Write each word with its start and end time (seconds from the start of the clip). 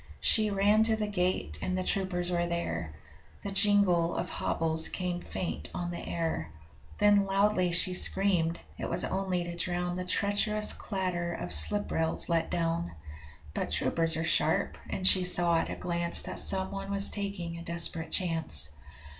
She 0.19 0.49
ran 0.49 0.81
to 0.85 0.95
the 0.95 1.05
gate, 1.05 1.59
and 1.61 1.77
the 1.77 1.83
troopers 1.83 2.31
were 2.31 2.47
there 2.47 2.91
The 3.43 3.51
jingle 3.51 4.15
of 4.15 4.31
hobbles 4.31 4.89
came 4.89 5.21
faint 5.21 5.69
on 5.75 5.91
the 5.91 5.99
air 6.03 6.49
Then 6.97 7.27
loudly 7.27 7.71
she 7.71 7.93
screamed: 7.93 8.59
it 8.79 8.89
was 8.89 9.05
only 9.05 9.43
to 9.43 9.55
drown 9.55 9.95
The 9.97 10.03
treacherous 10.03 10.73
clatter 10.73 11.33
of 11.33 11.53
slip 11.53 11.91
rails 11.91 12.29
let 12.29 12.49
down. 12.49 12.93
But 13.53 13.69
troopers 13.69 14.17
are 14.17 14.23
sharp, 14.23 14.75
and 14.89 15.05
she 15.05 15.23
saw 15.23 15.57
at 15.59 15.69
a 15.69 15.75
glance 15.75 16.23
That 16.23 16.39
someone 16.39 16.89
was 16.89 17.11
taking 17.11 17.59
a 17.59 17.63
desperate 17.63 18.09
chance. 18.09 18.71